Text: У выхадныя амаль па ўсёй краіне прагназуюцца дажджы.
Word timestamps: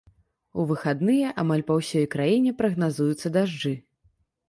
У 0.61 0.65
выхадныя 0.71 1.27
амаль 1.45 1.63
па 1.69 1.79
ўсёй 1.83 2.09
краіне 2.17 2.57
прагназуюцца 2.65 3.37
дажджы. 3.41 3.79